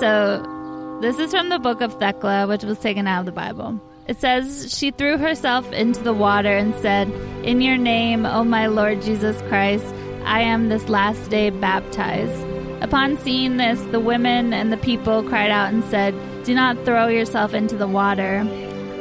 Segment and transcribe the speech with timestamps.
[0.00, 3.78] So, this is from the book of Thecla, which was taken out of the Bible.
[4.06, 7.10] It says, She threw herself into the water and said,
[7.44, 9.84] In your name, O my Lord Jesus Christ,
[10.24, 12.46] I am this last day baptized.
[12.82, 17.08] Upon seeing this, the women and the people cried out and said, Do not throw
[17.08, 18.42] yourself into the water.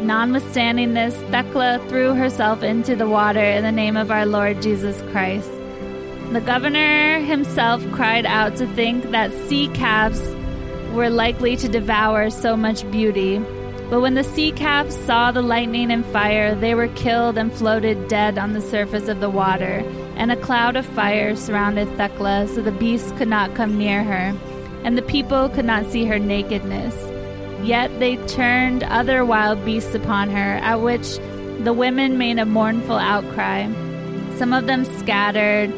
[0.02, 5.02] Notwithstanding this, Thecla threw herself into the water in the name of our Lord Jesus
[5.14, 5.50] Christ.
[6.34, 10.20] The governor himself cried out to think that sea calves
[10.94, 13.40] were likely to devour so much beauty.
[13.90, 18.08] But when the sea calves saw the lightning and fire, they were killed and floated
[18.08, 19.84] dead on the surface of the water.
[20.16, 24.38] And a cloud of fire surrounded Thecla, so the beasts could not come near her,
[24.84, 26.96] and the people could not see her nakedness.
[27.66, 31.18] Yet they turned other wild beasts upon her, at which
[31.64, 33.68] the women made a mournful outcry.
[34.38, 35.74] Some of them scattered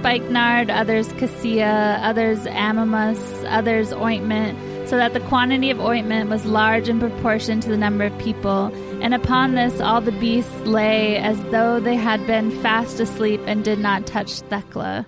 [0.00, 6.88] spikenard, others cassia, others amomum, others ointment, so that the quantity of ointment was large
[6.88, 8.72] in proportion to the number of people.
[9.02, 13.62] And upon this all the beasts lay as though they had been fast asleep and
[13.62, 15.06] did not touch Thecla.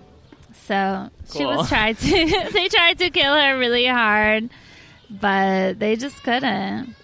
[0.53, 4.51] So she was tried to they tried to kill her really hard
[5.21, 6.95] but they just couldn't.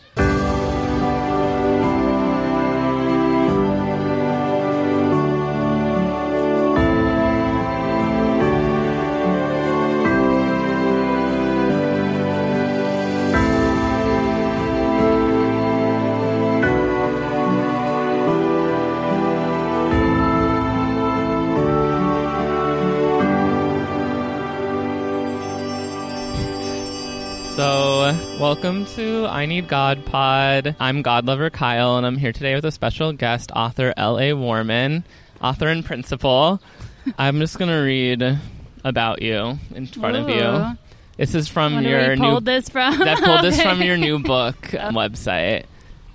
[28.39, 30.77] Welcome to I Need God Pod.
[30.79, 34.33] I'm God Lover Kyle, and I'm here today with a special guest, author L.A.
[34.33, 35.03] Warman,
[35.43, 36.63] author and principal.
[37.19, 38.39] I'm just going to read
[38.85, 40.79] about you in front of you.
[41.17, 42.99] This is from your new this from.
[43.01, 45.65] that pulled this from your new book website.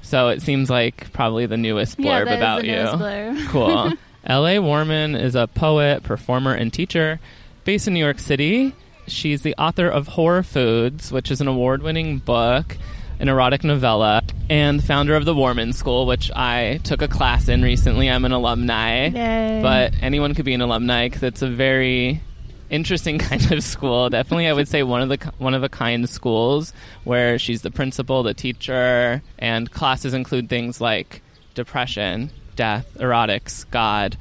[0.01, 2.73] So it seems like probably the newest blurb yeah, about you.
[2.73, 3.47] blurb.
[3.49, 3.93] cool.
[4.23, 4.59] L.A.
[4.59, 7.19] Warman is a poet, performer, and teacher
[7.65, 8.73] based in New York City.
[9.07, 12.77] She's the author of Horror Foods, which is an award winning book,
[13.19, 17.61] an erotic novella, and founder of the Warman School, which I took a class in
[17.61, 18.09] recently.
[18.09, 19.07] I'm an alumni.
[19.07, 19.59] Yay.
[19.61, 22.21] But anyone could be an alumni because it's a very
[22.69, 24.09] interesting kind of school.
[24.09, 27.71] Definitely, I would say one of the one of a kind schools where she's the
[27.71, 31.21] principal, the teacher, and classes include things like
[31.53, 34.17] depression, death, erotics, God,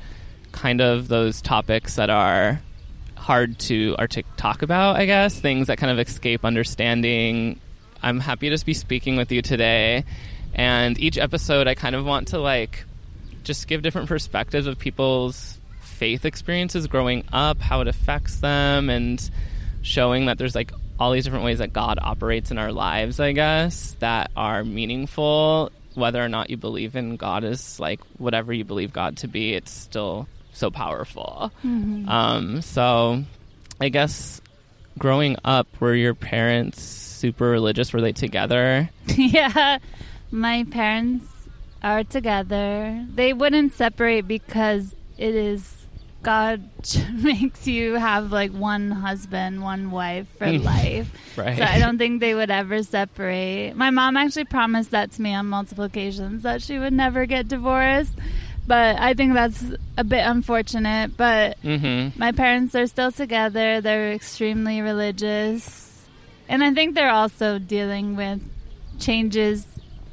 [0.53, 2.61] kind of those topics that are
[3.23, 4.97] hard to artic- talk about.
[4.97, 7.61] I guess things that kind of escape understanding.
[8.03, 10.05] I'm happy to just be speaking with you today,
[10.55, 12.85] and each episode I kind of want to like
[13.45, 19.31] just give different perspectives of people's faith experiences growing up, how it affects them, and
[19.83, 23.33] showing that there's like all these different ways that God operates in our lives, I
[23.33, 25.71] guess, that are meaningful.
[25.95, 29.55] Whether or not you believe in God is like whatever you believe God to be,
[29.55, 31.53] it's still so powerful.
[31.65, 33.25] Um, so
[33.81, 34.41] I guess
[34.99, 37.93] growing up, were your parents super religious?
[37.93, 38.91] Were they together?
[39.07, 39.79] yeah,
[40.31, 41.27] my parents
[41.83, 43.05] are together.
[43.15, 45.83] They wouldn't separate because it is
[46.23, 46.63] God
[47.13, 51.11] makes you have like one husband, one wife for life.
[51.35, 51.57] Right.
[51.57, 53.73] So I don't think they would ever separate.
[53.75, 57.49] My mom actually promised that to me on multiple occasions that she would never get
[57.49, 58.13] divorced.
[58.67, 59.65] But I think that's
[59.99, 61.17] a bit unfortunate.
[61.17, 62.19] But Mm-hmm.
[62.19, 63.81] my parents are still together.
[63.81, 66.07] They're extremely religious.
[66.49, 68.41] And I think they're also dealing with
[68.99, 69.67] changes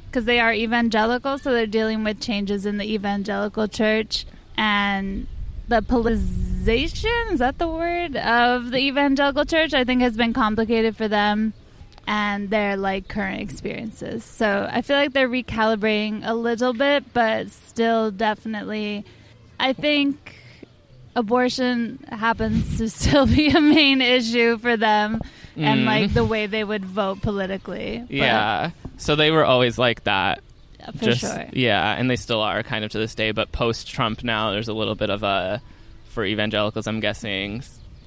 [0.06, 5.28] because they are evangelical, so they're dealing with changes in the evangelical church and
[5.68, 10.96] the politicization, is that the word, of the evangelical church, I think has been complicated
[10.96, 11.52] for them
[12.10, 14.24] and their like current experiences.
[14.24, 19.04] So I feel like they're recalibrating a little bit, but still definitely
[19.60, 20.36] I think
[21.16, 25.20] abortion happens to still be a main issue for them
[25.56, 25.84] and Mm.
[25.84, 27.98] like the way they would vote politically.
[28.06, 28.70] But, Yeah.
[28.96, 30.40] So they were always like that.
[30.78, 31.44] yeah, for just sure.
[31.52, 33.32] yeah, and they still are kind of to this day.
[33.32, 35.60] But post Trump now, there's a little bit of a
[36.10, 36.86] for evangelicals.
[36.86, 37.62] I'm guessing,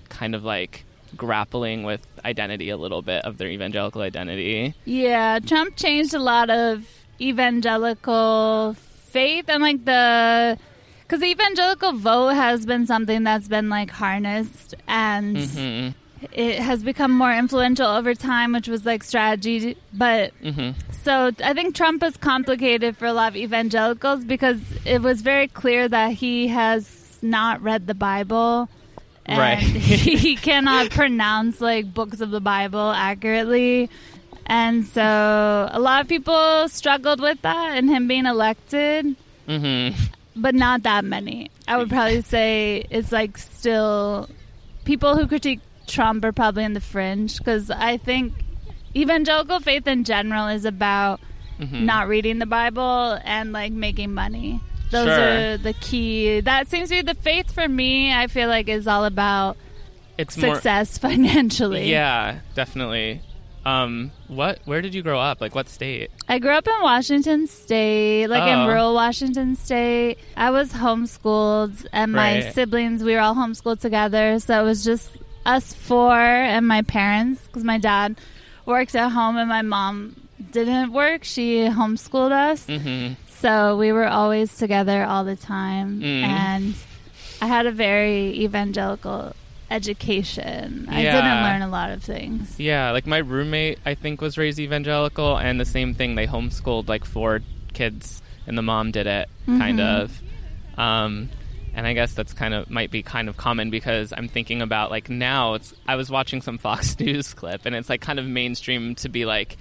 [0.10, 0.84] kind of like
[1.16, 4.74] grappling with identity a little bit of their evangelical identity.
[4.86, 6.88] Yeah, Trump changed a lot of
[7.22, 10.58] evangelical faith and like the
[11.02, 15.90] because the evangelical vote has been something that's been like harnessed and hmm
[16.32, 19.76] it has become more influential over time, which was like strategy.
[19.94, 20.72] But hmm
[21.04, 25.50] so I think Trump is complicated for a lot of evangelicals because it was very
[25.50, 28.70] clear that he has not read the Bible
[29.26, 29.58] and Right.
[29.60, 33.90] he cannot pronounce like books of the Bible accurately.
[34.46, 35.02] And so
[35.72, 39.16] a lot of people struggled with that and him being elected,
[39.48, 40.02] Mm-hmm.
[40.36, 41.50] but not that many.
[41.68, 44.30] I would probably say it's like still
[44.86, 48.34] people who critique Trump are probably in the fringe because I think
[48.96, 51.20] evangelical faith in general is about
[51.60, 51.86] Mm-hmm.
[51.86, 54.60] not reading the Bible and like making money.
[54.94, 55.54] Those Sure.
[55.54, 56.40] are the key.
[56.42, 58.14] That seems to be the faith for me.
[58.14, 59.58] I feel like is all about
[60.18, 60.56] It's more.
[60.56, 61.90] success financially.
[61.92, 63.22] Yeah, definitely.
[63.66, 64.60] Um, what?
[64.66, 65.40] Where did you grow up?
[65.40, 66.12] Like, what state?
[66.28, 68.68] I grew up in Washington State, like in Oh.
[68.68, 70.18] rural Washington State.
[70.36, 72.54] I was homeschooled, and my Right.
[72.54, 74.40] siblings, we were all homeschooled together.
[74.40, 75.12] So it was just
[75.46, 78.16] us four and my parents, because my dad
[78.66, 80.16] worked at home and my mom
[80.52, 81.24] didn't work.
[81.24, 82.66] She homeschooled us.
[82.68, 83.14] Mm-hmm.
[83.44, 86.00] So we were always together all the time.
[86.00, 86.24] Mm.
[86.24, 86.76] And
[87.42, 89.36] I had a very evangelical
[89.70, 90.88] education.
[90.90, 92.58] I didn't learn a lot of things.
[92.58, 96.16] Yeah, like my roommate, I think, was raised evangelical, and the same thing.
[96.16, 97.42] They homeschooled like four
[97.74, 100.02] kids, and the mom did it, kind Mhm.
[100.04, 100.22] of.
[100.80, 101.30] Um,
[101.76, 104.90] and I guess that's kind of might be kind of common because I'm thinking about
[104.90, 105.56] like now.
[105.56, 109.10] It's I was watching some Fox News clip, and it's like kind of mainstream to
[109.10, 109.58] be like.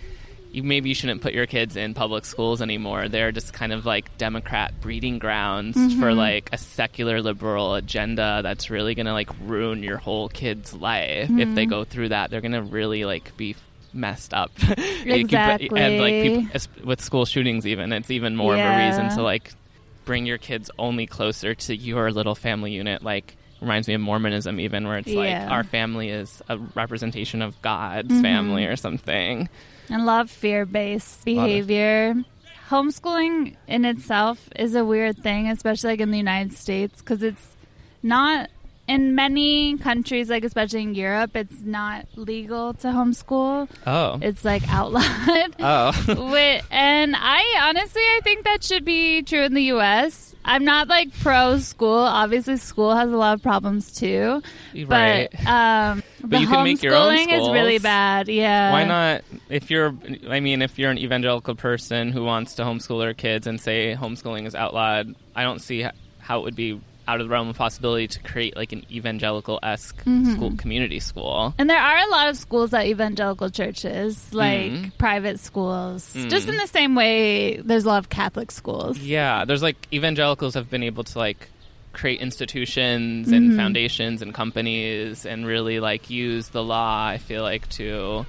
[0.53, 3.09] You, maybe you shouldn't put your kids in public schools anymore.
[3.09, 6.17] They're just kind of like Democrat breeding grounds for Mhm.
[6.17, 11.55] like a secular liberal agenda that's really gonna like ruin your whole kid's life if
[11.55, 11.71] they Mhm.
[11.71, 12.31] go through that.
[12.31, 13.57] They're gonna really like be
[13.95, 14.51] messed up.
[15.05, 16.47] Keep- and like people,
[16.85, 19.53] with school shootings, even it's even more of a reason to like
[20.05, 23.03] bring your kids only closer to your little family unit.
[23.03, 25.19] Like reminds me of Mormonism, even where it's Yeah.
[25.45, 28.21] like our family is a representation of God's Mhm.
[28.23, 29.49] family or something.
[29.93, 32.15] And love fear based behavior.
[32.69, 37.49] Homeschooling in itself is a weird thing, especially like in the United States, because it's
[38.03, 38.49] not
[38.93, 43.69] in many countries, like especially in Europe, it's not legal to homeschool.
[43.87, 45.57] Oh, It's like outlawed.
[45.61, 45.91] oh,
[46.71, 50.35] and I honestly, I think that should be true in the U.S.
[50.45, 51.95] I'm not like pro school.
[51.95, 54.43] Obviously, school has a lot of problems too.
[54.87, 55.29] right.
[55.33, 58.29] But um, But you can make your own homeschooling is really bad.
[58.29, 58.73] Yeah.
[58.73, 59.23] Why not?
[59.49, 59.95] If you're,
[60.29, 63.97] I mean, if you're an evangelical person who wants to homeschool their kids and say
[63.99, 65.87] homeschooling is outlawed, I don't see
[66.19, 69.59] how it would be out of the realm of possibility to create like an evangelical
[69.63, 70.35] esque Mhm.
[70.35, 71.53] school, community school.
[71.59, 74.93] And there are a lot of schools at evangelical churches, like Mhm.
[74.99, 76.15] private schools.
[76.17, 76.31] Mm.
[76.31, 78.99] Just in the same way, there's a lot of Catholic schools.
[78.99, 81.49] Yeah, there's like evangelicals have been able to like
[81.93, 83.57] create institutions and Mhm.
[83.57, 87.07] foundations and companies and really like use the law.
[87.07, 88.25] I feel like to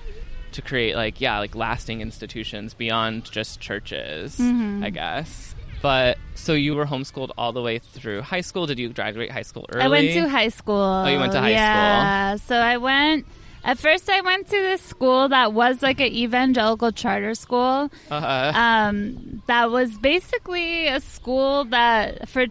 [0.53, 4.39] to create like yeah like lasting institutions beyond just churches.
[4.39, 5.55] I guess.
[5.83, 8.65] But so you were homeschooled all the way through high school.
[8.65, 9.83] Did you graduate high school early?
[9.83, 10.75] I went to high school.
[10.81, 11.55] Oh, you went to high school.
[11.55, 12.35] yeah.
[12.37, 13.25] So I went.
[13.65, 17.91] At first, I went to this school that was like an evangelical charter school.
[18.09, 18.51] Uh-huh.
[18.55, 22.45] Um, that was basically a school that for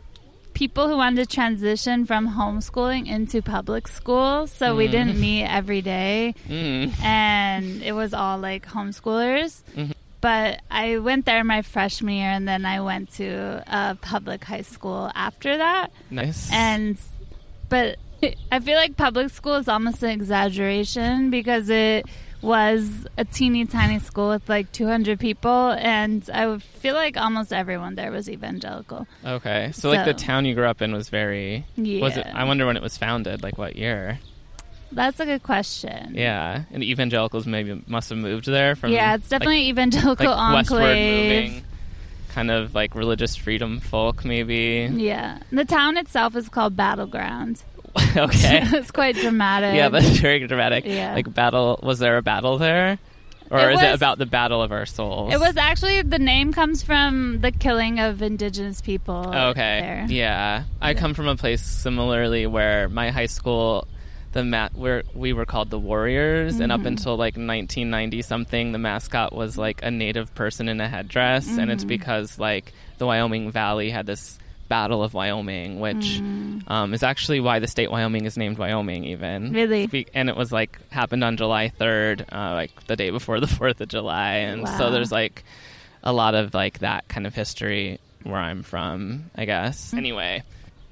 [0.55, 4.47] people who wanted to transition from homeschooling into public school.
[4.47, 4.91] So we Mm.
[4.91, 6.35] didn't meet every day.
[6.49, 6.93] Mm.
[7.03, 9.63] and it was all like homeschoolers.
[9.77, 9.93] Mhm.
[10.23, 14.63] But I went there my freshman year, and then I went to a public high
[14.63, 15.93] school after that.
[16.11, 16.51] Nice.
[16.51, 16.97] And
[17.69, 17.99] but
[18.51, 22.07] I feel like public school is almost an exaggeration because it
[22.41, 27.53] was a teeny tiny school with like 200 people, and I would feel like almost
[27.53, 29.07] everyone there was evangelical.
[29.25, 31.65] okay, so, like the town you grew up in was very.
[31.77, 32.27] Yeah, Was it?
[32.27, 33.43] I wonder when it was founded.
[33.43, 34.21] Like what year?
[34.95, 36.15] That's a good question.
[36.15, 38.93] Yeah, and evangelicals maybe must have moved there from.
[38.93, 41.63] yeah, it's like, definitely evangelical like westward moving,
[42.31, 44.89] kind of like religious freedom folk, maybe.
[44.93, 45.39] Yeah.
[45.51, 47.63] The town itself is called Battleground.
[48.17, 48.61] okay.
[48.73, 49.75] it's quite dramatic.
[49.75, 50.85] yeah, that's very dramatic.
[50.87, 51.15] Yeah.
[51.15, 51.79] Like battle.
[51.83, 52.99] Was there a battle there,
[53.51, 55.35] or It is it about the battle of our souls?
[55.35, 59.29] it was actually the name comes from the killing of indigenous people.
[59.29, 59.81] Okay.
[59.83, 60.07] There.
[60.09, 60.99] Yeah, I Yeah.
[61.01, 63.87] come from a place similarly where my high school,
[64.33, 66.87] the mat where we were called the Warriors, and up Mhm.
[66.87, 71.71] until like 1990 something, the mascot was like a native person in a headdress, and
[71.71, 71.89] it's Mhm.
[71.89, 76.63] because like the Wyoming Valley had this Battle of Wyoming, which Mm.
[76.71, 79.53] um, is actually why the state Wyoming is named Wyoming, even.
[79.53, 79.87] Really?
[79.87, 83.47] Be- and it was like happened on July 3rd, uh, like the day before the
[83.59, 85.45] 4th of July, and so there's like
[86.03, 89.93] a lot of like that kind of history where I'm from, I guess.
[89.93, 89.99] Mm.
[89.99, 90.43] Anyway,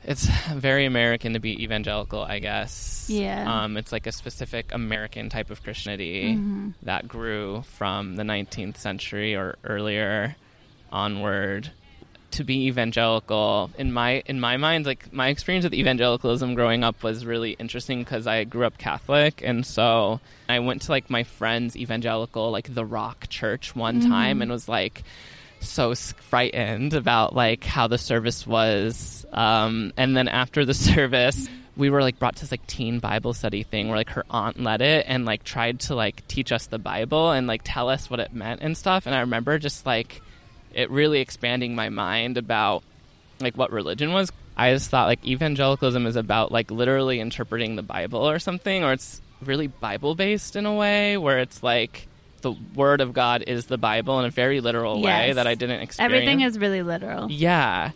[0.05, 3.07] it's very American to be evangelical, I guess.
[3.09, 3.45] Yeah.
[3.65, 6.75] Um, it's like a specific American type of Christianity Mhm.
[6.83, 10.37] that grew from the 19th century or earlier
[10.93, 11.71] onward
[12.33, 17.03] to be evangelical in my in my mind like my experience with evangelicalism growing up
[17.03, 21.25] was really interesting because i grew up catholic and so i went to like my
[21.25, 24.11] friend's evangelical like the rock church one Mm-hmm.
[24.11, 25.03] time and was like
[25.61, 31.91] so frightened about like how the service was um, and then after the service we
[31.91, 34.83] were like brought to this like teen bible study thing where like her aunt led
[34.83, 38.21] it and like tried to like teach us the bible and like tell us what
[38.21, 39.07] it meant and stuff.
[39.07, 40.21] And i remember just like
[40.75, 42.85] it really expanding my mind about
[43.41, 44.31] like what religion was.
[44.57, 48.93] I just thought like evangelicalism is about like literally interpreting the bible or something or
[48.93, 52.07] it's really bible based in a way where it's like
[52.43, 55.81] the word of god is the bible in a very literal way that i didn't
[55.81, 57.31] experience Everything is really literal.
[57.31, 57.91] yeah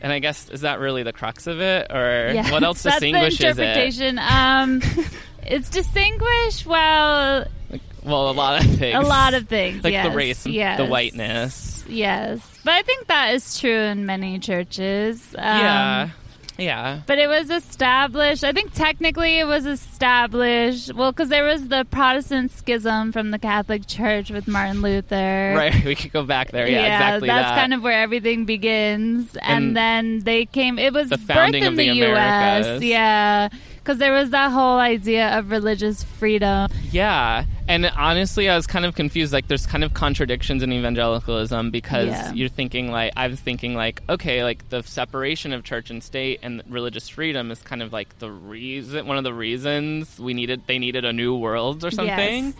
[0.00, 3.00] and i guess is that really the crux of it or Yeah, what else that's
[3.00, 4.18] the distinguishes it interpretation.
[4.18, 4.82] Um,
[5.46, 6.66] it's distinguished.
[6.66, 9.82] Well, like, well a lot of things a lot of things.
[9.84, 10.78] like yes, the race yes.
[10.78, 15.22] the whiteness Yes, but I think that is true in many churches.
[15.36, 16.10] Um, yeah
[16.58, 18.44] yeah But it was established.
[18.44, 20.94] I think technically it was established.
[20.94, 25.54] Well, because there was the Protestant schism from the Catholic Church with Martin Luther.
[25.56, 27.58] right we could go back there yeah, exactly that's that.
[27.60, 29.34] kind of where everything begins.
[29.36, 30.78] And, And then they came.
[30.78, 32.82] It was the birthed founding in of the, the U.S.
[32.82, 33.48] Yeah,
[33.84, 36.70] because there was that whole idea of religious freedom.
[36.90, 37.44] Yeah.
[37.68, 39.30] And honestly, I was kind of confused.
[39.30, 42.32] Like, there's kind of contradictions in evangelicalism because Yeah.
[42.32, 46.40] you're thinking, like, I was thinking, like, okay, like the separation of church and state
[46.42, 50.62] and religious freedom is kind of like the reason, one of the reasons we needed,
[50.66, 52.44] they needed a new world or something.
[52.46, 52.54] Yes.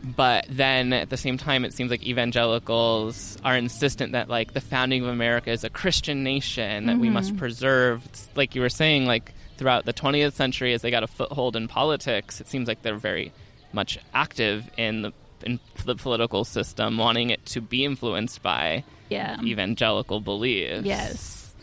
[0.00, 4.60] But then at the same time, it seems like evangelicals are insistent that, like, the
[4.60, 7.38] founding of America is a Christian nation that we must mm-hmm.
[7.38, 8.06] preserve.
[8.06, 11.54] It's like you were saying, like, throughout the 20th century, as they got a foothold
[11.56, 13.32] in politics, it seems like they're very
[13.72, 15.12] much active in the
[15.44, 19.40] in the political system, wanting it to be influenced by Yeah.
[19.42, 20.84] evangelical beliefs.
[20.84, 21.54] Yes.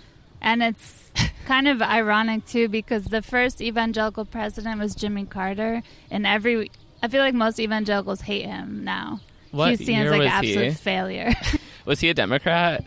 [0.41, 1.11] And it's
[1.45, 6.71] kind of ironic too because the first evangelical president was Jimmy Carter and every
[7.03, 9.19] I feel like most evangelicals hate him now.
[9.51, 10.71] What year as like was absolute he?
[10.73, 11.33] failure.
[11.85, 12.83] Was he a Democrat?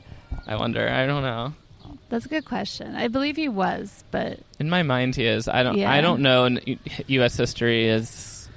[0.47, 0.88] I wonder.
[0.88, 1.53] I don't know.
[2.09, 2.95] That's a good question.
[2.97, 5.47] I believe he was, but In my mind, he is.
[5.49, 5.77] I don't.
[5.77, 5.91] Yeah.
[5.93, 6.57] I don't know
[7.07, 7.37] U.S.
[7.37, 8.49] history is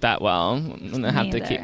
[0.00, 0.54] that well.
[0.56, 1.60] I'm gonna have to keep.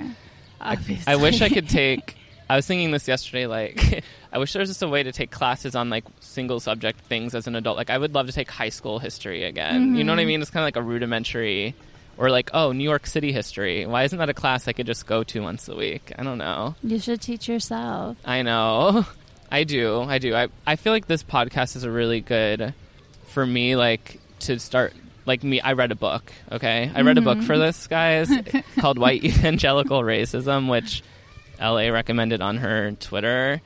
[0.60, 1.12] obviously.
[1.12, 2.16] I wish I could take.
[2.48, 3.46] I was thinking this yesterday.
[3.46, 7.00] Like, I wish there was just a way to take classes on like single subject
[7.00, 7.76] things as an adult.
[7.76, 9.94] Like, I would love to take high school history again.
[9.96, 10.26] You know what I Mhm.
[10.28, 10.42] mean?
[10.42, 11.74] It's kind of like a rudimentary,
[12.18, 13.84] or like, oh, New York City history.
[13.86, 16.12] Why isn't that a class I could just go to once a week?
[16.18, 16.74] I don't know.
[16.84, 18.16] You should teach yourself.
[18.24, 19.06] I know.
[19.52, 20.00] I do.
[20.00, 20.34] I do.
[20.34, 22.72] I I feel like this podcast is a really good
[23.26, 24.94] for me like to start
[25.26, 26.90] like me I read a book, okay?
[26.92, 27.60] I read a book for mm-hmm.
[27.60, 28.30] this guys
[28.78, 31.02] called White Evangelical Racism which
[31.60, 33.60] LA recommended on her Twitter.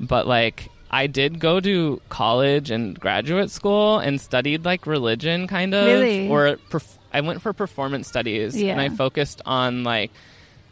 [0.00, 5.72] But like I did go to college and graduate school and studied like religion kind
[5.72, 6.28] of Really?
[6.28, 10.10] or perf- I went for performance studies and I focused on like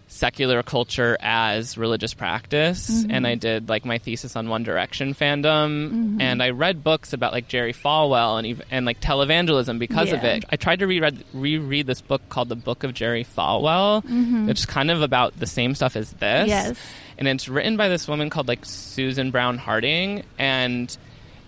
[0.09, 3.11] secular culture as religious practice Mm-hmm.
[3.11, 6.21] and I did like my thesis on One Direction fandom Mm-hmm.
[6.21, 10.23] and I read books about like Jerry Falwell and ev- and like televangelism because of
[10.25, 10.45] it.
[10.51, 14.05] I tried to reread reread this book called The Book of Jerry Falwell,
[14.47, 16.21] which is kind of about the same stuff as this.
[16.43, 16.49] Mm-hmm.
[16.49, 16.79] Yes.
[17.19, 20.97] And it's written by this woman called like Susan Brown Harding and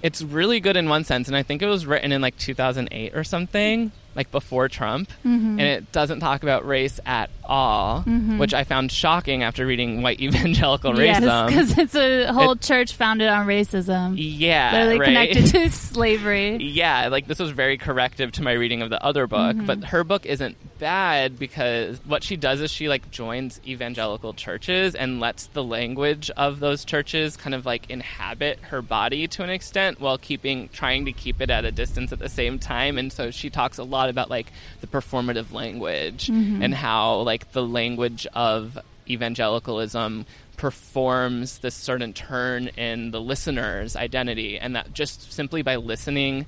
[0.02, 3.14] it's really good in one sense and I think it was written in like 2008
[3.16, 8.64] or something, like before Trump, and it doesn't talk about race at all, which I
[8.64, 11.46] found shocking after reading White Evangelical Yes, Racism.
[11.46, 14.14] because it's a whole It- church founded on racism.
[14.18, 15.06] yeah, Literally right?
[15.30, 16.56] connected to slavery.
[16.56, 19.66] yeah, like this was very corrective to my reading of the other book, Mm-hmm.
[19.66, 24.94] but her book isn't bad because what she does is she like joins evangelical churches
[24.96, 29.50] and lets the language of those churches kind of like inhabit her body to an
[29.50, 33.12] extent while keeping trying to keep it at a distance at the same time and
[33.12, 36.62] so she talks a lot about like the performative language mm-hmm.
[36.62, 44.58] and how like the language of evangelicalism performs this certain turn in the listener's identity.
[44.58, 46.46] And that just simply by listening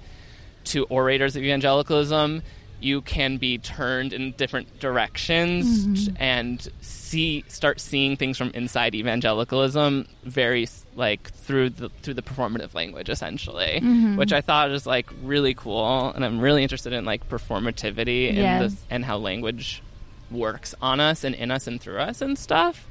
[0.65, 2.43] to orators of evangelicalism
[2.81, 6.17] you can be turned in different directions mm-hmm.
[6.19, 6.69] and
[7.11, 13.09] see start seeing things from inside evangelicalism very like through the through the performative language
[13.09, 14.17] essentially mm-hmm.
[14.17, 18.71] which i thought was like really cool and i'm really interested in like performativity and
[18.71, 19.83] the, and how language
[20.31, 22.87] works on us and in us and through us and stuff.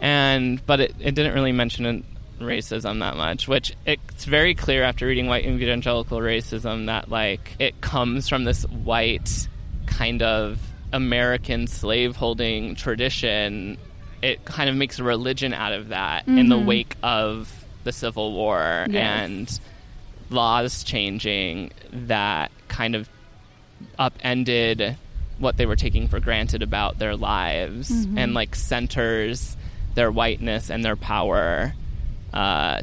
[0.00, 2.04] And but it, it didn't really mention
[2.38, 7.80] racism that much which it's very clear after reading white evangelical racism that like it
[7.80, 9.48] comes from this white
[9.86, 10.58] kind of
[10.92, 13.76] american slaveholding tradition
[14.22, 17.52] it kind of makes a religion out of that in the wake of
[17.84, 19.28] the Civil War Yes.
[19.28, 19.60] and
[20.30, 23.08] laws changing that kind of
[23.98, 24.96] upended
[25.38, 28.18] what they were taking for granted about their lives Mm-hmm.
[28.18, 29.56] and like centers
[29.94, 31.74] their whiteness and their power
[32.32, 32.82] uh,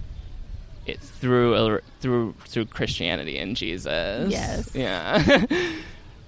[0.86, 4.32] it, through through through Christianity and Jesus.
[4.32, 4.72] Yes.
[4.76, 5.46] Yeah.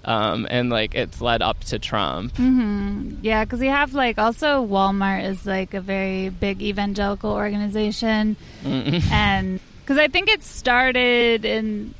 [0.06, 2.32] um, and like it's led up to Trump.
[2.34, 3.16] Mm-hmm.
[3.22, 9.02] Yeah, because you have like also Walmart is like a very big evangelical organization, Mm-mm.
[9.12, 11.94] and because I think it started in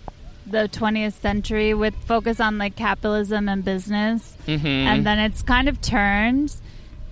[0.46, 4.64] the 20th century with focus on like capitalism and business, Mhm.
[4.64, 6.54] and then it's kind of turned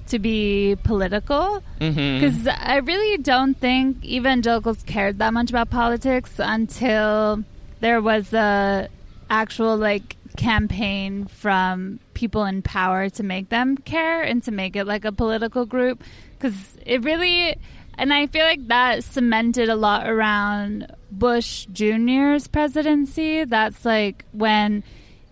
[0.06, 1.62] to be political.
[1.78, 7.42] Because I really don't think evangelicals cared that much about politics until
[7.80, 8.88] there was a
[9.30, 14.84] actual like campaign from people in power to make them care and to make it
[14.84, 16.02] like a political group.
[16.32, 17.56] Because it really,
[17.96, 23.44] and I feel like that cemented a lot around Bush Jr.'s presidency.
[23.44, 24.82] That's like when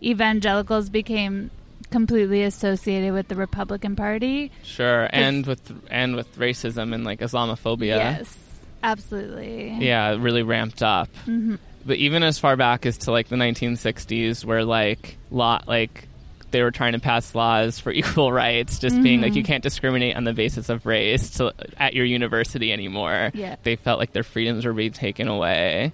[0.02, 1.50] evangelicals became
[1.90, 4.50] completely associated with the Republican Party.
[4.62, 7.96] Sure, and with and with racism and like Islamophobia.
[7.96, 8.38] Yes,
[8.82, 9.76] absolutely.
[9.78, 11.10] Yeah, it really ramped up.
[11.26, 11.58] Mhm.
[11.84, 16.08] But even as far back as to like the 1960s, where like law, like
[16.50, 20.16] they were trying to pass laws for equal rights, just being like you can't discriminate
[20.16, 23.30] on the basis of race to, at your university anymore.
[23.34, 23.56] Yeah.
[23.62, 25.92] They felt like their freedoms were being taken away,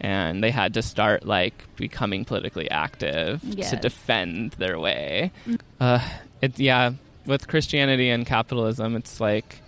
[0.00, 5.32] and they had to start like becoming politically active to defend their way.
[5.80, 6.06] Uh,
[6.42, 6.92] it yeah,
[7.26, 9.60] with Christianity and capitalism, it's like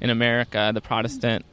[0.00, 1.44] in America, the Protestant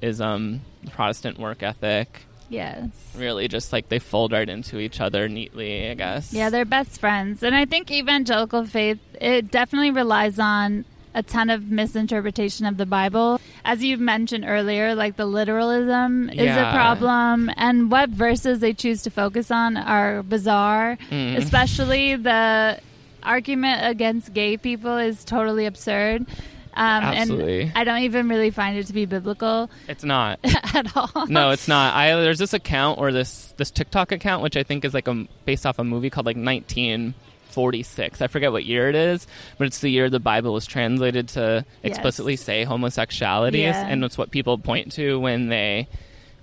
[0.00, 2.88] is um the Protestant work ethic Yes.
[3.16, 6.32] really just like they fold right into each other neatly, I guess.
[6.32, 7.42] Yeah, they're best friends.
[7.42, 12.86] And I think evangelical faith, it definitely relies on a ton of misinterpretation of the
[12.86, 13.38] Bible.
[13.64, 19.02] As you mentioned earlier, like the literalism is a problem, and what verses they choose
[19.02, 21.36] to focus on are bizarre, Mm.
[21.36, 22.78] especially the
[23.22, 26.26] argument against gay people is totally absurd.
[26.74, 27.62] Um, Absolutely.
[27.62, 30.38] And I don't even really find it to be biblical It's not.
[30.74, 31.26] at all.
[31.26, 31.94] no, it's not.
[31.94, 35.26] I there's this account or this this TikTok account which I think is like a
[35.44, 38.22] based off a movie called like 1946.
[38.22, 39.26] I forget what year it is,
[39.58, 41.92] but it's the year the Bible was translated to Yes.
[41.92, 43.86] explicitly say homosexuality, Yeah.
[43.86, 45.88] and it's what people point to when they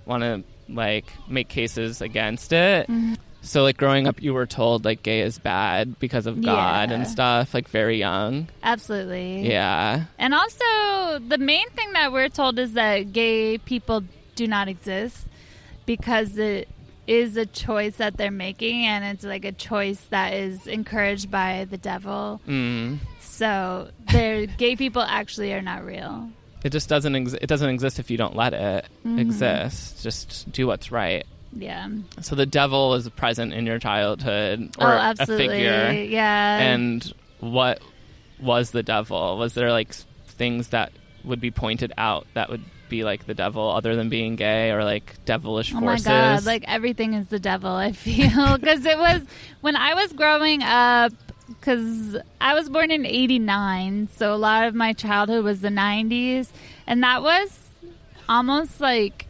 [0.06, 2.86] want to like make cases against it.
[2.88, 3.14] Mm-hmm.
[3.42, 6.96] So like growing up, you were told like gay is bad because of God Yeah.
[6.96, 8.48] and stuff, like very young.
[8.62, 9.48] Absolutely.
[9.48, 10.04] Yeah.
[10.18, 14.02] And also, the main thing that we're told is that gay people
[14.34, 15.26] do not exist
[15.86, 16.68] because it
[17.06, 21.66] is a choice that they're making, and it's like a choice that is encouraged by
[21.68, 22.40] the devil.
[22.46, 22.98] Mm.
[23.20, 26.28] So, they're, gay people actually are not real.
[26.62, 27.16] It just doesn't.
[27.16, 29.18] Ex- it doesn't exist if you don't let it Mm-hmm.
[29.18, 30.02] exist.
[30.02, 31.24] Just do what's right.
[31.52, 31.88] Yeah.
[32.20, 35.46] So the devil is present in your childhood, oh, or absolutely.
[35.46, 36.04] a figure.
[36.04, 36.58] Yeah.
[36.58, 37.80] And what
[38.40, 39.36] was the devil?
[39.38, 39.92] Was there like
[40.26, 40.92] things that
[41.24, 44.84] would be pointed out that would be like the devil, other than being gay, or
[44.84, 46.06] like devilish Oh forces?
[46.06, 46.44] my god!
[46.44, 47.70] Like everything is the devil.
[47.70, 49.22] I feel because it was
[49.60, 51.12] when I was growing up.
[51.48, 56.48] Because I was born in '89, so a lot of my childhood was the '90s,
[56.86, 57.58] and that was
[58.28, 59.26] almost like.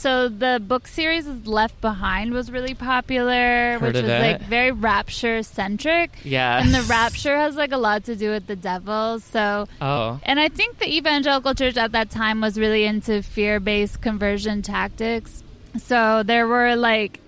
[0.00, 4.18] So the book series Left Behind was really popular, Heard which was it.
[4.18, 6.58] like very rapture centric, yeah.
[6.58, 9.20] and the rapture has like a lot to do with the devil.
[9.20, 10.18] So oh.
[10.22, 14.62] and I think the evangelical church at that time was really into fear based conversion
[14.62, 15.44] tactics.
[15.76, 17.20] So there were like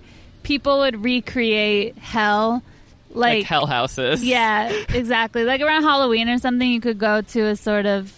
[0.42, 2.62] people would recreate hell.
[3.10, 4.24] Like, Like, hell houses.
[4.26, 5.44] yeah, exactly.
[5.44, 8.10] Like around Halloween or something, you could go to a sort of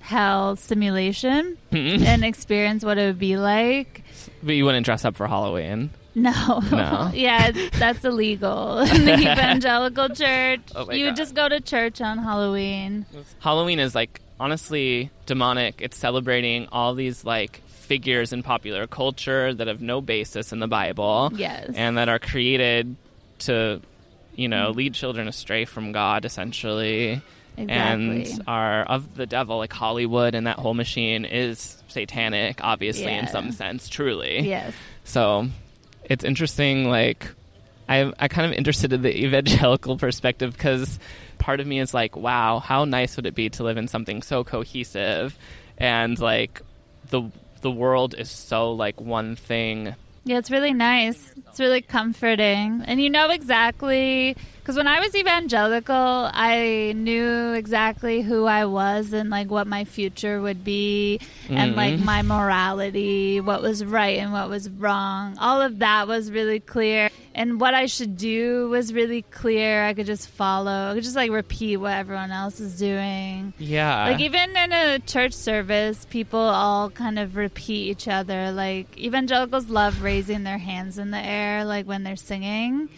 [0.00, 3.99] hell simulation and experience what it would be like.
[4.42, 5.90] But you wouldn't dress up for Halloween.
[6.14, 6.60] No.
[6.72, 7.10] No.
[7.14, 10.60] yeah, that's illegal in the evangelical church.
[10.74, 11.16] Oh you would God.
[11.16, 13.06] just go to church on Halloween.
[13.38, 15.80] Halloween is like honestly demonic.
[15.80, 20.68] It's celebrating all these like figures in popular culture that have no basis in the
[20.68, 21.30] Bible.
[21.34, 21.70] Yes.
[21.74, 22.96] And that are created
[23.40, 23.80] to,
[24.34, 27.22] you know, lead children astray from God essentially.
[27.56, 28.32] Exactly.
[28.32, 33.26] And are of the devil, like Hollywood and that whole machine is satanic, obviously, in
[33.26, 34.40] some sense, truly.
[34.40, 34.74] Yes.
[35.04, 35.48] So
[36.04, 37.28] it's interesting, like,
[37.88, 40.98] I, I kind of interested in the evangelical perspective because
[41.38, 44.22] part of me is like, wow, how nice would it be to live in something
[44.22, 45.36] so cohesive
[45.76, 46.62] and like
[47.08, 47.30] the
[47.62, 49.94] the world is so like one thing.
[50.24, 51.32] Yeah, it's really nice.
[51.48, 52.82] It's really comforting.
[52.86, 59.12] And you know exactly Because when I was evangelical, I knew exactly who I was
[59.12, 61.18] and like what my future would be,
[61.48, 62.04] and like Mhm.
[62.04, 65.36] my morality, what was right and what was wrong.
[65.38, 69.82] All of that was really clear, and what I should do was really clear.
[69.84, 70.90] I could just follow.
[70.90, 73.52] I could just like repeat what everyone else is doing.
[73.58, 74.04] Yeah.
[74.08, 78.52] Like even in a church service, people all kind of repeat each other.
[78.52, 82.88] Like evangelicals love raising their hands in the air, like when they're singing.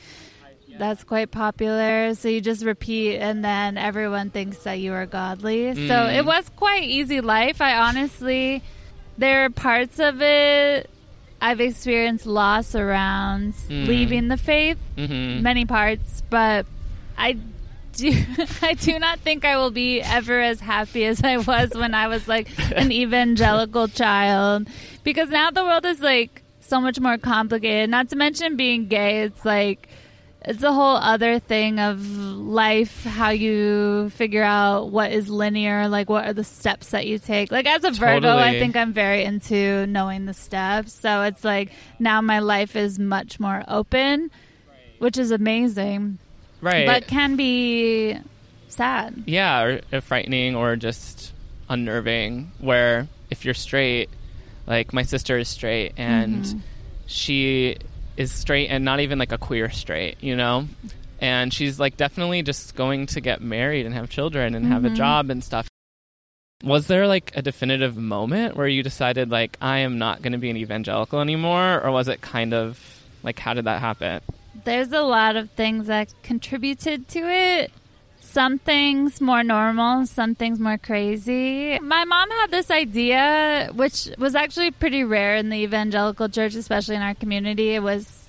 [0.78, 2.14] That's quite popular.
[2.14, 5.74] So you just repeat, and then everyone thinks that you are godly.
[5.74, 6.16] So Mm.
[6.16, 7.60] it was quite easy life.
[7.60, 8.62] I honestly,
[9.18, 10.88] there are parts of it
[11.40, 13.86] I've experienced loss around Mm.
[13.88, 16.66] leaving the faith hmm many parts, but
[17.18, 17.36] I
[17.94, 18.10] do
[18.62, 22.06] I do not think I will be ever as happy as I was when I
[22.08, 24.68] was like an evangelical child
[25.04, 27.90] because now the world is like so much more complicated.
[27.90, 29.88] Not to mention being gay, it's like
[30.44, 36.08] it's a whole other thing of life how you figure out what is linear like
[36.10, 39.22] what are the steps that you take like as a virgo i think i'm very
[39.24, 44.30] into knowing the steps so it's like now my life is much more open
[44.98, 46.18] which is amazing
[46.60, 46.86] Right.
[46.86, 48.16] but can be
[48.68, 51.32] sad yeah, or, or frightening or just
[51.68, 52.52] unnerving.
[52.58, 54.08] Where if you're straight,
[54.66, 56.60] like my sister is straight and Mhm.
[57.06, 57.76] she
[58.16, 60.66] is straight and not even like a queer straight, you know?
[61.20, 64.90] And she's like definitely just going to get married and have children and have a
[64.90, 64.96] Mhm.
[64.96, 65.68] job and stuff.
[66.64, 70.38] Was there like a definitive moment where you decided like I am not going to
[70.38, 72.78] be an evangelical anymore or was it kind of
[73.22, 74.20] like how did that happen?
[74.64, 77.72] there's a lot of things that contributed to it.
[78.32, 81.78] Some things more normal, some things more crazy.
[81.80, 86.96] My mom had this idea, which was actually pretty rare in the evangelical church, especially
[86.96, 87.74] in our community.
[87.74, 88.26] It was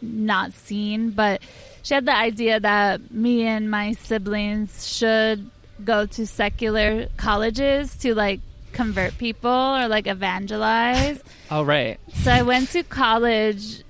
[0.00, 1.42] not seen, but
[1.82, 5.50] she had the idea that me and my siblings should
[5.84, 8.38] go to secular colleges to like
[8.70, 11.22] convert people or like evangelize.
[11.52, 11.98] Oh right.
[12.22, 13.82] So I went to college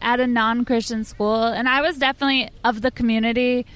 [0.00, 3.66] at a non Christian school, and I was definitely of the community.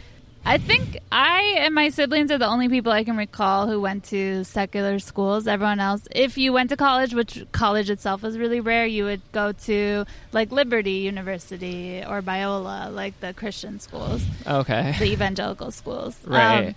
[0.49, 4.05] I think I and my siblings are the only people I can recall who went
[4.05, 5.49] to secular schools.
[5.49, 9.23] Everyone else, if you went to college, which college itself was really rare, you would
[9.33, 14.95] go to like Liberty University or Biola, like the Christian schools, Okay.
[14.99, 16.17] the evangelical schools.
[16.27, 16.69] Right.
[16.69, 16.75] Um,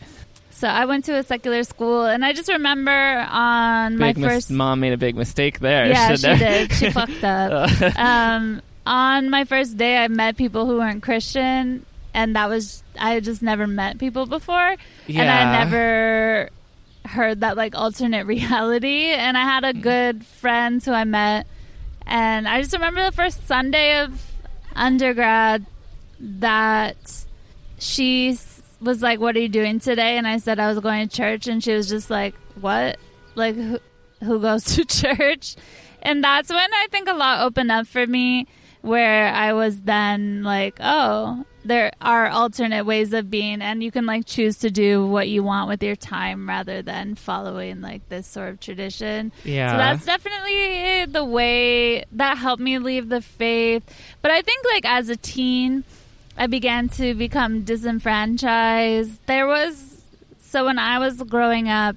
[0.52, 4.32] so I went to a secular school, and I just remember on my Big mis-
[4.32, 5.86] first mom made a big mistake there.
[5.88, 6.72] yeah, shouldn't she did.
[6.74, 7.70] She fucked up.
[7.98, 13.12] Um, on my first day, I met people who weren't Christian, and that was I
[13.12, 14.76] had just never met people before,
[15.08, 16.50] and I never
[17.06, 19.06] heard that like alternate reality.
[19.12, 19.82] And I had a mm.
[19.82, 21.48] good friend who I met,
[22.06, 24.32] and I just remember the first Sunday of
[24.76, 25.66] undergrad
[26.20, 27.26] that
[27.78, 28.38] she
[28.82, 31.48] was like, "What are you doing today?" And I said I was going to church,
[31.48, 32.98] and she was just like, "What?
[33.36, 33.80] Like who,
[34.24, 35.56] who goes to church?"
[36.02, 38.48] And that's when I think a lot opened up for me,
[38.82, 44.06] where I was then like, "Oh, there are alternate ways of being, and you can
[44.06, 48.28] like choose to do what you want with your time rather than following like this
[48.28, 49.72] sort of tradition." yeah.
[49.72, 53.84] So that's definitely the way that helped me leave the faith.
[54.22, 55.84] But I think like as a teen,
[56.38, 59.26] I began to become disenfranchised.
[59.26, 60.02] There was
[60.40, 61.96] so when I was growing up,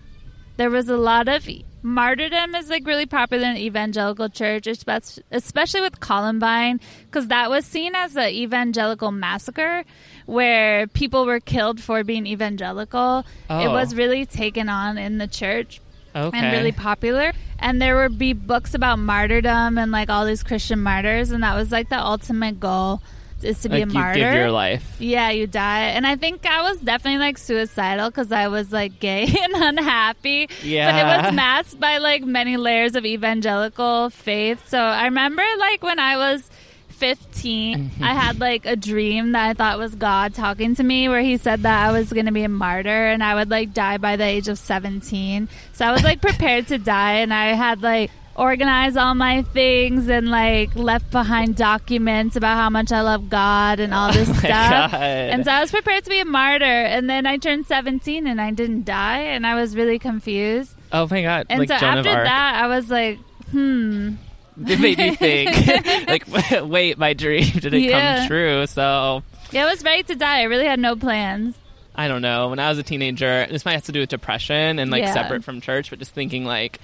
[0.57, 1.49] there was a lot of
[1.83, 7.65] martyrdom is like really popular in the evangelical church, especially with Columbine, because that was
[7.65, 9.85] seen as an evangelical massacre
[10.27, 13.21] where people were killed for being evangelical.
[13.51, 13.73] It Oh.
[13.73, 15.81] was really taken on in the church
[16.15, 16.39] okay.
[16.39, 17.33] and really popular.
[17.59, 21.55] And there would be books about martyrdom and like all these Christian martyrs, and that
[21.55, 23.03] was like the ultimate goal
[23.45, 24.19] is to be like a you martyr.
[24.19, 24.97] give your life.
[24.99, 25.85] Yeah, you die.
[25.85, 30.49] And I think I was definitely like suicidal because I was like gay and unhappy.
[30.63, 30.91] Yeah.
[30.91, 34.69] But it was masked by like many layers of evangelical faith.
[34.69, 36.49] So I remember like when I was
[37.03, 38.03] 15, I mm-hmm.
[38.05, 41.63] had like a dream that I thought was God talking to me where he said
[41.63, 44.23] that I was going to be a martyr and I would like die by the
[44.23, 45.49] age of 17.
[45.73, 50.09] So I was like prepared to die and I had like organized all my things
[50.09, 54.33] and like left behind documents about how much I love God and all this Oh
[54.33, 54.91] stuff.
[54.93, 55.01] God.
[55.03, 58.41] And so I was prepared to be a martyr and then I turned 17 and
[58.41, 60.73] I didn't die and I was really confused.
[60.93, 61.47] Oh my god!
[61.51, 63.19] And like so Joan after that I was like,
[63.51, 64.15] hmm,
[64.67, 65.67] it made me think.
[66.09, 66.25] like,
[66.69, 68.19] wait, my dream did it Yeah.
[68.21, 68.67] come true?
[68.67, 70.41] So yeah, I was ready to die.
[70.41, 71.57] I really had no plans.
[71.95, 72.49] I don't know.
[72.49, 75.13] When I was a teenager, this might have to do with depression and like Yeah.
[75.13, 76.79] separate from church, but just thinking like.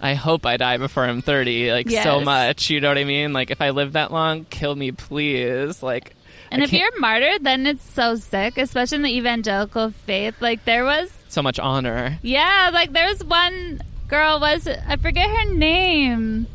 [0.00, 2.70] I hope I die before I'm 30, like so much.
[2.70, 3.32] You know what I mean?
[3.32, 5.82] Like, if I live that long, kill me, please.
[5.82, 6.14] Like,
[6.50, 10.36] And I if can't- you're martyred, then it's so sick, especially in the evangelical faith.
[10.40, 12.18] Like there was, so much honor.
[12.22, 16.46] yeah, like there was one girl was I forget her name.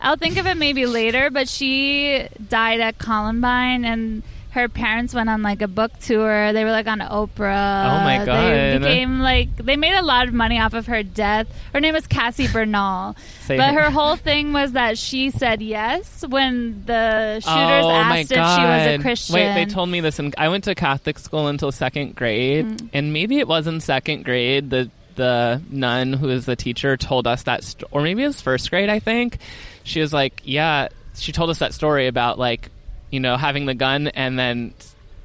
[0.00, 4.22] I'll think of it maybe later, but she died at Columbine and
[4.54, 6.52] her parents went on like a book tour.
[6.52, 7.28] They were like on Oprah.
[7.86, 8.80] Oh, my They God.
[8.82, 11.46] became like they made a lot of money off of her death.
[11.72, 13.16] Her name was Cassie Bernall.
[13.42, 18.30] Say but her- whole thing was that she said yes when the shooters oh asked
[18.32, 19.34] if she was a Christian.
[19.34, 22.88] Wait, they told me this, and I went to Catholic school until second grade, Mm.
[22.92, 24.70] and maybe it was in second grade.
[24.70, 28.40] The the nun who is the teacher told us that, st- or maybe it was
[28.40, 28.88] first grade.
[28.88, 29.38] I think
[29.84, 30.88] she was like, yeah.
[31.16, 32.70] She told us that story about like,
[33.14, 34.74] you know, having the gun and then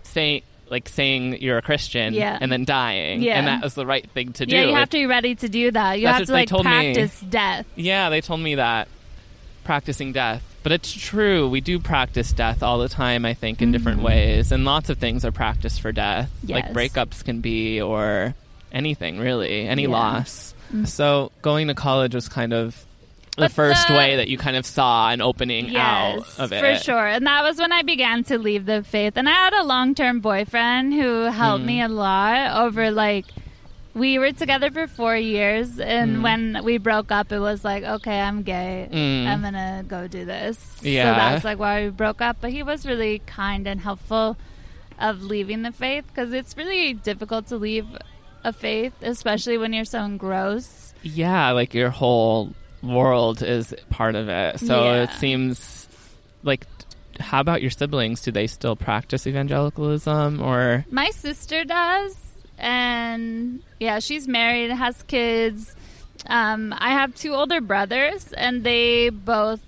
[0.03, 2.37] saying like saying you're a Christian, Yeah.
[2.39, 3.39] and then dying, Yeah.
[3.39, 4.55] and that was the right thing to do.
[4.55, 5.99] yeah, you have Like, to be ready to do that.
[5.99, 6.69] You have to like told me.
[6.93, 7.65] practice death.
[7.75, 8.87] Yeah, they told me that
[9.63, 10.43] practicing death.
[10.61, 11.49] But it's true.
[11.49, 14.07] We do practice death all the time, I think, in different mm-hmm.
[14.07, 14.51] ways.
[14.51, 16.29] And lots of things are practiced for death.
[16.47, 18.35] Like breakups can be, or
[18.71, 19.89] anything really, any Yeah.
[19.89, 20.53] Loss.
[20.71, 20.87] Mm.
[20.87, 22.85] So going to college was kind of
[23.39, 26.59] the first the- way that you kind of saw an opening out of it.
[26.59, 27.07] for sure.
[27.07, 29.13] And that was when I began to leave the faith.
[29.17, 31.67] And I had a long term boyfriend who helped Mm.
[31.67, 33.25] me a lot over like
[33.95, 36.21] we were together for four years and Mm.
[36.23, 38.87] when we broke up it was like, Okay, I'm gay.
[38.91, 39.27] Mm.
[39.27, 40.77] I'm gonna go do this.
[40.81, 41.13] Yeah.
[41.13, 42.37] So that's like why we broke up.
[42.39, 44.37] But he was really kind and helpful
[44.99, 47.87] of leaving the faith because it's really difficult to leave
[48.43, 50.93] a faith, especially when you're so engrossed.
[51.03, 54.59] Yeah, like your whole world is part of it.
[54.59, 55.03] So Yeah.
[55.03, 55.87] it seems
[56.43, 56.65] like.
[57.19, 58.21] How about your siblings?
[58.21, 60.85] Do they still practice evangelicalism or?
[60.89, 62.15] My sister does,
[62.57, 65.75] and yeah, she's married, has kids.
[66.27, 69.59] Um, I have two older brothers, and they both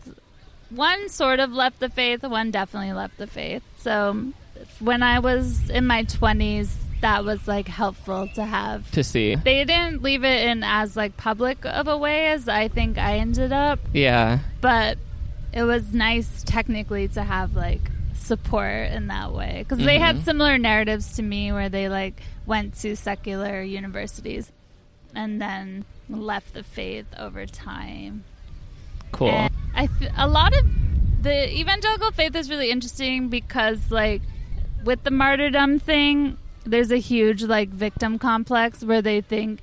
[0.70, 3.64] one sort of left the faith, one definitely left the faith.
[3.80, 4.32] So
[4.80, 8.90] when I was in my twenties, that was like helpful to have.
[8.92, 9.36] to see.
[9.36, 13.18] They didn't leave it in as like public of a way as I think I
[13.18, 14.40] ended up, Yeah.
[14.62, 14.98] but
[15.54, 17.82] it was nice technically to have like
[18.14, 20.24] support in that way because they had Mhm.
[20.26, 24.52] similar narratives to me where they like went to secular universities
[25.16, 28.24] and then left the faith over time
[29.12, 29.30] Cool.
[29.30, 30.66] and I th- a lot of
[31.24, 34.22] the evangelical faith is really interesting because like
[34.84, 39.62] with the martyrdom thing, there's a huge like victim complex where they think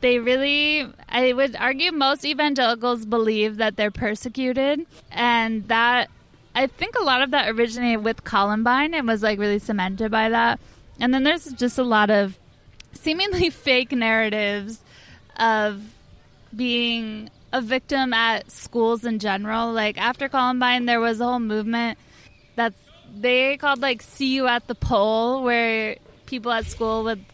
[0.00, 6.10] they really I would argue most evangelicals believe that they're persecuted and that
[6.54, 10.28] I think a lot of that originated with Columbine and was like really cemented by
[10.28, 10.60] that.
[11.00, 12.38] And then there's just a lot of
[12.92, 14.80] seemingly fake narratives
[15.36, 15.82] of
[16.54, 19.72] being a victim at schools in general.
[19.72, 21.98] Like after Columbine, there was a whole movement
[22.56, 22.76] that's
[23.14, 25.96] they called like "See You at the Pole," where
[26.32, 27.24] people at school would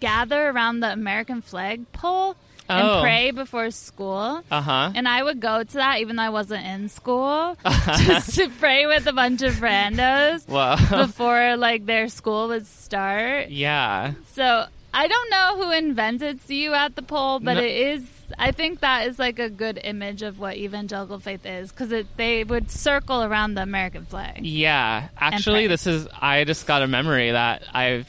[0.00, 2.34] gather around the American flag pole
[2.68, 3.00] and Oh.
[3.02, 4.42] pray before school.
[4.50, 4.90] Uh huh.
[4.94, 7.56] And I would go to that even though I wasn't in school,
[8.10, 10.46] just to pray with a bunch of randos
[11.06, 13.50] before like their school would start.
[13.50, 14.14] yeah.
[14.34, 18.02] So I don't know who invented "See You at the Pole," but No- it is.
[18.38, 22.42] I think that is like a good image of what evangelical faith is because they
[22.42, 24.44] would circle around the American flag.
[24.44, 25.08] Yeah.
[25.16, 26.08] Actually, this is.
[26.20, 28.08] I just got a memory that I've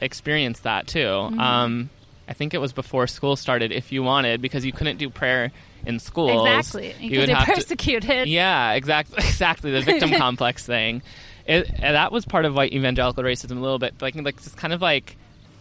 [0.00, 0.98] experienced that too.
[1.00, 1.40] Mm-hmm.
[1.40, 1.90] Um,
[2.28, 3.72] I think it was before school started.
[3.72, 5.50] If you wanted, because you couldn't do prayer
[5.86, 7.54] in school, Exactly, You would have to.
[7.54, 8.28] persecuted.
[8.28, 9.18] Yeah, exactly.
[9.26, 9.70] Exactly.
[9.70, 11.02] The victim complex thing.
[11.46, 13.94] It, that was part of white evangelical racism a little bit.
[14.02, 15.16] Like, like it's kind of like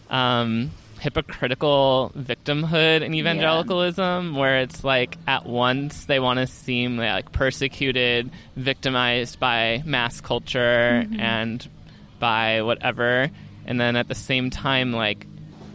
[0.10, 7.32] um, hypocritical victimhood in evangelicalism, where it's like at once they want to seem like
[7.32, 11.66] persecuted, victimized by mass culture and
[12.20, 13.30] by whatever,
[13.68, 15.28] and then at the same time, like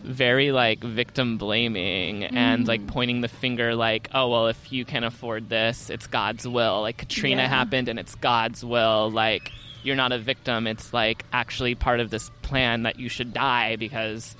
[0.03, 2.89] very like victim blaming and like mm.
[2.89, 6.97] pointing the finger like oh well if you can afford this it's god's will like
[6.97, 7.47] katrina Yeah.
[7.49, 9.53] happened and it's god's will like
[9.85, 13.77] you're not a victim it's like actually part of this plan that you should die
[13.77, 14.35] because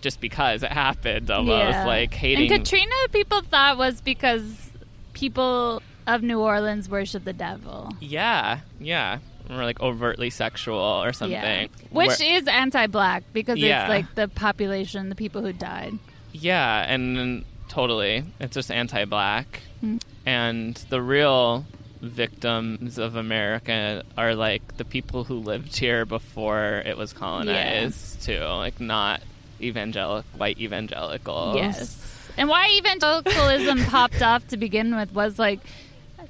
[0.00, 1.86] just because it happened almost Yeah.
[1.86, 4.72] like hating And Katrina, people thought was because
[5.12, 7.92] people of New Orleans worship the devil.
[8.00, 9.18] yeah yeah
[9.50, 11.66] or like overtly sexual or something Yeah.
[11.90, 13.82] Which Where- is anti-black because Yeah.
[13.84, 15.94] it's like the population, the people who died.
[16.32, 18.24] Yeah, and totally.
[18.40, 19.60] It's just anti black.
[19.80, 19.98] Hmm.
[20.26, 21.66] And the real
[22.00, 28.40] victims of America are like the people who lived here before it was colonized, too.
[28.40, 29.20] Like, not
[29.60, 31.56] evangelic, white evangelicals.
[31.56, 32.00] Yes.
[32.36, 35.60] And why evangelicalism popped off to begin with was like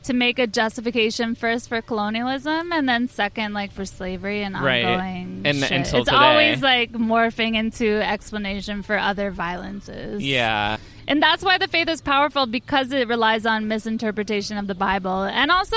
[0.05, 4.85] to make a justification first for colonialism and then second like for slavery and Right.
[4.85, 5.73] ongoing And- shit.
[5.73, 6.17] until it's today.
[6.25, 10.77] always like morphing into explanation for other violences Yeah.
[11.09, 15.25] and that's why the faith is powerful because it relies on misinterpretation of the bible
[15.25, 15.77] and also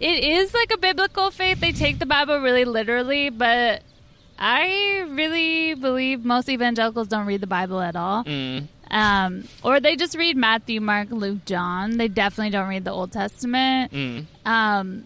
[0.00, 3.82] it is like a biblical faith they take the bible really literally but
[4.38, 8.66] i really believe most evangelicals don't read the bible at all Mm.
[8.90, 11.96] Um, or they just read Matthew, Mark, Luke, John.
[11.96, 13.92] They definitely don't read the Old Testament.
[13.92, 14.26] Mm.
[14.46, 15.04] Um,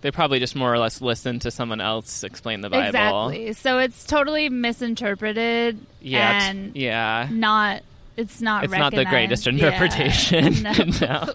[0.00, 2.86] They probably just more or less listen to someone else explain the Bible.
[3.30, 3.52] exactly.
[3.54, 6.52] So it's totally misinterpreted Yeah.
[6.74, 7.28] yeah.
[7.30, 7.82] not.
[8.16, 8.64] It's not.
[8.64, 10.52] It's not the greatest interpretation.
[10.54, 10.84] Yeah, no.
[11.00, 11.34] No.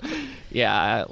[0.52, 1.06] Yeah.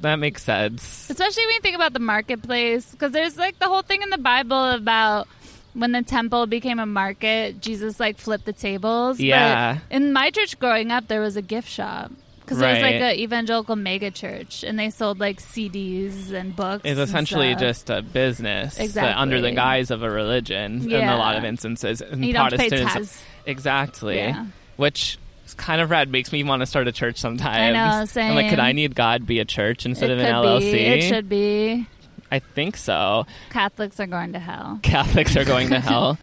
[0.00, 1.08] That makes sense.
[1.10, 4.18] Especially when you think about the marketplace, because there's like the whole thing in the
[4.18, 5.28] Bible about
[5.74, 9.16] when the temple became a market, Jesus like flipped the tables.
[9.18, 9.78] But Yeah.
[9.90, 12.10] in my church growing up, there was a gift shop.
[12.40, 16.82] Because it was like an evangelical mega church, and they sold like CDs and books.
[16.84, 19.12] It's essentially just a business Exactly.
[19.14, 22.00] under the guise of a religion in a lot of instances.
[22.00, 24.16] In you don't pay Protestantism- Exactly.
[24.16, 24.46] Yeah.
[24.76, 26.10] Which is kind of rad.
[26.10, 27.56] Makes me want to start a church sometimes.
[27.56, 28.58] I know, I'm like, could.
[28.58, 30.72] I need God be a church instead it of an LLC?
[30.72, 30.78] be.
[30.80, 31.86] It should be.
[32.32, 33.26] I think so.
[33.50, 34.80] Catholics are going to hell.
[34.82, 36.18] Catholics are going to hell.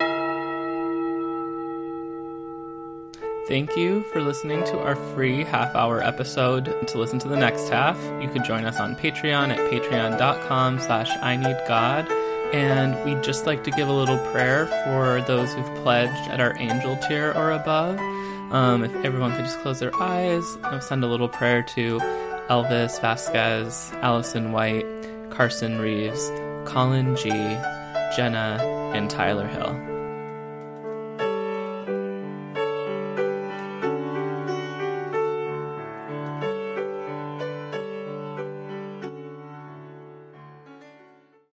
[3.47, 6.87] Thank you for listening to our free half hour episode.
[6.87, 11.11] To listen to the next half, you can join us on Patreon at patreon.com slash
[11.21, 12.11] I need God.
[12.55, 16.57] And we'd just like to give a little prayer for those who've pledged at our
[16.57, 17.99] angel tier or above.
[18.51, 21.99] Um, if everyone could just close their eyes, I'll send a little prayer to
[22.49, 24.87] Elvis Vasquez, Allison White,
[25.39, 26.29] Carson Reeves,
[26.65, 27.29] Colin G,
[28.13, 28.59] Jenna,
[28.93, 29.98] and Tyler Hill.